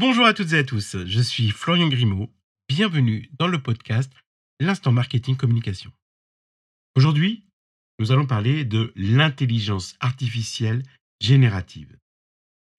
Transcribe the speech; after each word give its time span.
Bonjour 0.00 0.26
à 0.26 0.32
toutes 0.32 0.52
et 0.52 0.58
à 0.58 0.62
tous, 0.62 0.96
je 1.06 1.20
suis 1.20 1.50
Florian 1.50 1.88
Grimaud. 1.88 2.32
Bienvenue 2.68 3.28
dans 3.36 3.48
le 3.48 3.60
podcast 3.60 4.12
L'instant 4.60 4.92
marketing 4.92 5.36
communication. 5.36 5.90
Aujourd'hui, 6.94 7.42
nous 7.98 8.12
allons 8.12 8.24
parler 8.24 8.64
de 8.64 8.92
l'intelligence 8.94 9.96
artificielle 9.98 10.84
générative. 11.20 11.98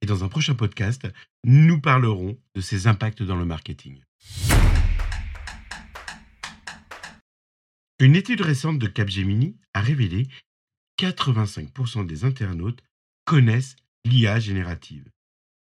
Et 0.02 0.06
dans 0.06 0.24
un 0.24 0.30
prochain 0.30 0.56
podcast, 0.56 1.10
nous 1.44 1.82
parlerons 1.82 2.40
de 2.56 2.62
ses 2.62 2.88
impacts 2.88 3.22
dans 3.22 3.36
le 3.36 3.44
marketing. 3.44 4.02
Une 8.00 8.16
étude 8.16 8.40
récente 8.40 8.80
de 8.80 8.88
Capgemini 8.88 9.58
a 9.74 9.82
révélé 9.82 10.30
que 10.96 11.08
85% 11.08 12.06
des 12.06 12.24
internautes 12.24 12.82
connaissent 13.26 13.76
l'IA 14.06 14.40
générative 14.40 15.10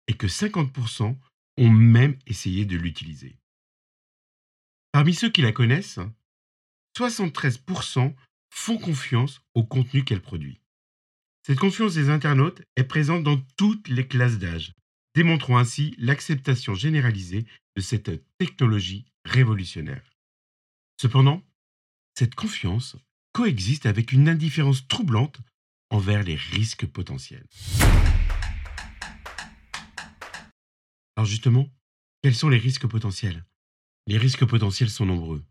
et 0.08 0.14
que 0.14 0.26
50% 0.26 1.16
ont 1.56 1.70
même 1.70 2.18
essayé 2.26 2.64
de 2.64 2.76
l'utiliser. 2.76 3.38
Parmi 4.92 5.14
ceux 5.14 5.30
qui 5.30 5.42
la 5.42 5.52
connaissent, 5.52 6.00
73% 6.96 8.14
font 8.50 8.78
confiance 8.78 9.40
au 9.54 9.64
contenu 9.64 10.04
qu'elle 10.04 10.22
produit. 10.22 10.60
Cette 11.46 11.58
confiance 11.58 11.94
des 11.94 12.10
internautes 12.10 12.62
est 12.76 12.84
présente 12.84 13.22
dans 13.22 13.38
toutes 13.56 13.88
les 13.88 14.06
classes 14.06 14.38
d'âge, 14.38 14.72
démontrant 15.14 15.58
ainsi 15.58 15.94
l'acceptation 15.98 16.74
généralisée 16.74 17.46
de 17.76 17.80
cette 17.80 18.10
technologie 18.38 19.04
révolutionnaire. 19.24 20.16
Cependant, 21.00 21.42
cette 22.14 22.34
confiance 22.34 22.96
coexiste 23.32 23.86
avec 23.86 24.12
une 24.12 24.28
indifférence 24.28 24.88
troublante 24.88 25.38
envers 25.90 26.22
les 26.22 26.36
risques 26.36 26.86
potentiels. 26.86 27.46
Alors 31.26 31.32
justement, 31.32 31.68
quels 32.22 32.36
sont 32.36 32.48
les 32.48 32.56
risques 32.56 32.86
potentiels? 32.86 33.44
Les 34.06 34.16
risques 34.16 34.46
potentiels 34.46 34.90
sont 34.90 35.06
nombreux. 35.06 35.44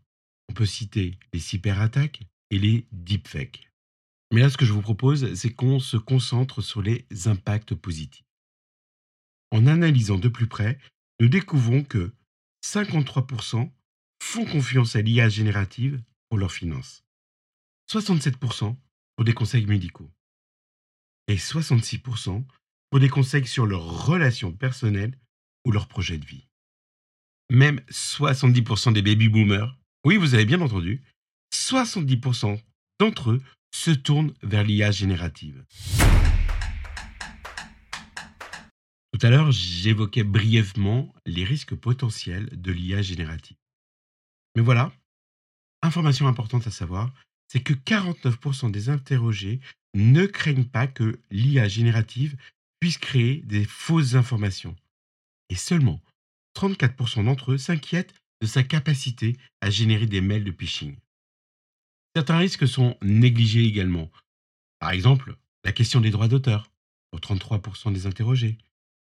On 0.48 0.54
peut 0.54 0.64
citer 0.64 1.18
les 1.34 1.38
cyberattaques 1.38 2.22
et 2.48 2.58
les 2.58 2.86
deepfakes. 2.92 3.70
Mais 4.32 4.40
là, 4.40 4.48
ce 4.48 4.56
que 4.56 4.64
je 4.64 4.72
vous 4.72 4.80
propose, 4.80 5.34
c'est 5.34 5.52
qu'on 5.52 5.78
se 5.78 5.98
concentre 5.98 6.62
sur 6.62 6.80
les 6.80 7.04
impacts 7.26 7.74
positifs. 7.74 8.24
En 9.50 9.66
analysant 9.66 10.16
de 10.16 10.28
plus 10.28 10.46
près, 10.46 10.78
nous 11.20 11.28
découvrons 11.28 11.84
que 11.84 12.14
53% 12.64 13.70
font 14.22 14.46
confiance 14.46 14.96
à 14.96 15.02
l'IA 15.02 15.28
générative 15.28 16.02
pour 16.30 16.38
leurs 16.38 16.52
finances, 16.52 17.04
67% 17.92 18.74
pour 19.14 19.24
des 19.26 19.34
conseils 19.34 19.66
médicaux 19.66 20.10
et 21.28 21.36
66% 21.36 22.46
pour 22.88 22.98
des 22.98 23.10
conseils 23.10 23.46
sur 23.46 23.66
leurs 23.66 24.06
relations 24.06 24.52
personnelles 24.52 25.18
ou 25.66 25.72
leurs 25.72 25.88
projets 25.88 26.16
de 26.16 26.24
vie. 26.24 26.46
Même 27.50 27.80
70% 27.90 28.92
des 28.92 29.02
baby 29.02 29.28
boomers, 29.28 29.76
oui 30.04 30.16
vous 30.16 30.34
avez 30.34 30.44
bien 30.44 30.60
entendu, 30.60 31.02
70% 31.52 32.58
d'entre 33.00 33.32
eux 33.32 33.42
se 33.74 33.90
tournent 33.90 34.32
vers 34.42 34.64
l'IA 34.64 34.90
générative. 34.90 35.64
Tout 39.12 39.26
à 39.26 39.30
l'heure, 39.30 39.50
j'évoquais 39.50 40.24
brièvement 40.24 41.12
les 41.24 41.44
risques 41.44 41.74
potentiels 41.74 42.48
de 42.52 42.72
l'IA 42.72 43.02
générative. 43.02 43.56
Mais 44.54 44.62
voilà, 44.62 44.92
information 45.82 46.26
importante 46.26 46.66
à 46.66 46.70
savoir, 46.70 47.12
c'est 47.48 47.60
que 47.60 47.74
49% 47.74 48.70
des 48.70 48.88
interrogés 48.88 49.60
ne 49.94 50.26
craignent 50.26 50.64
pas 50.64 50.86
que 50.86 51.18
l'IA 51.30 51.68
générative 51.68 52.36
puisse 52.80 52.98
créer 52.98 53.42
des 53.42 53.64
fausses 53.64 54.14
informations. 54.14 54.76
Et 55.48 55.54
seulement 55.54 56.00
34% 56.56 57.24
d'entre 57.24 57.52
eux 57.52 57.58
s'inquiètent 57.58 58.14
de 58.40 58.46
sa 58.46 58.62
capacité 58.62 59.36
à 59.60 59.70
générer 59.70 60.06
des 60.06 60.20
mails 60.20 60.44
de 60.44 60.52
phishing. 60.52 60.96
Certains 62.14 62.38
risques 62.38 62.66
sont 62.66 62.96
négligés 63.02 63.64
également. 63.64 64.10
Par 64.78 64.90
exemple, 64.90 65.36
la 65.64 65.72
question 65.72 66.00
des 66.00 66.10
droits 66.10 66.28
d'auteur, 66.28 66.70
pour 67.10 67.20
33% 67.20 67.92
des 67.92 68.06
interrogés, 68.06 68.58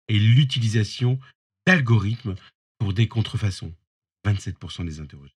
et 0.07 0.19
l'utilisation 0.19 1.19
d'algorithmes 1.65 2.35
pour 2.77 2.93
des 2.93 3.07
contrefaçons, 3.07 3.73
27% 4.25 4.85
des 4.85 4.99
interrogés. 4.99 5.35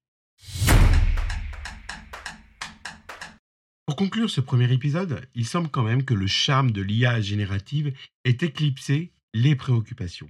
Pour 3.85 3.95
conclure 3.95 4.29
ce 4.29 4.41
premier 4.41 4.71
épisode, 4.71 5.27
il 5.33 5.47
semble 5.47 5.69
quand 5.69 5.83
même 5.83 6.05
que 6.05 6.13
le 6.13 6.27
charme 6.27 6.71
de 6.71 6.81
l'IA 6.81 7.21
générative 7.21 7.93
ait 8.23 8.37
éclipsé 8.41 9.11
les 9.33 9.55
préoccupations. 9.55 10.29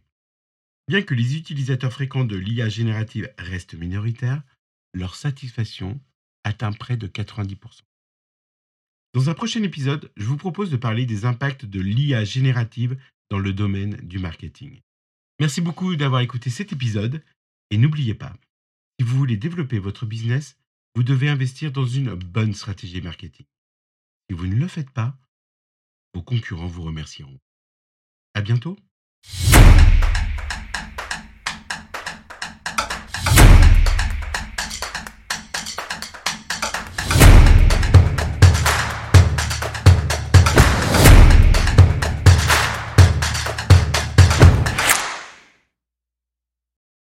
Bien 0.89 1.03
que 1.03 1.13
les 1.13 1.37
utilisateurs 1.37 1.93
fréquents 1.93 2.23
de 2.23 2.35
l'IA 2.35 2.67
générative 2.67 3.31
restent 3.37 3.75
minoritaires, 3.75 4.41
leur 4.95 5.13
satisfaction 5.13 6.01
atteint 6.43 6.71
près 6.71 6.97
de 6.97 7.05
90%. 7.05 7.81
Dans 9.13 9.29
un 9.29 9.35
prochain 9.35 9.61
épisode, 9.61 10.11
je 10.17 10.25
vous 10.25 10.35
propose 10.35 10.71
de 10.71 10.77
parler 10.77 11.05
des 11.05 11.25
impacts 11.25 11.63
de 11.63 11.79
l'IA 11.79 12.23
générative 12.23 12.99
dans 13.29 13.37
le 13.37 13.53
domaine 13.53 13.97
du 13.97 14.17
marketing. 14.17 14.81
Merci 15.39 15.61
beaucoup 15.61 15.95
d'avoir 15.95 16.21
écouté 16.21 16.49
cet 16.49 16.73
épisode 16.73 17.23
et 17.69 17.77
n'oubliez 17.77 18.15
pas, 18.15 18.35
si 18.99 19.05
vous 19.05 19.15
voulez 19.15 19.37
développer 19.37 19.77
votre 19.77 20.07
business, 20.07 20.57
vous 20.95 21.03
devez 21.03 21.29
investir 21.29 21.71
dans 21.71 21.85
une 21.85 22.15
bonne 22.15 22.55
stratégie 22.55 22.99
marketing. 22.99 23.45
Si 24.27 24.35
vous 24.35 24.47
ne 24.47 24.55
le 24.55 24.67
faites 24.67 24.89
pas, 24.89 25.15
vos 26.15 26.23
concurrents 26.23 26.65
vous 26.65 26.81
remercieront. 26.81 27.37
À 28.33 28.41
bientôt! 28.41 28.75